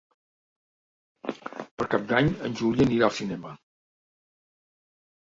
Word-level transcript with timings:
Per 1.81 1.85
Cap 1.91 2.07
d'Any 2.11 2.29
en 2.49 2.55
Juli 2.61 2.83
anirà 2.87 3.09
al 3.09 3.13
cinema. 3.19 3.51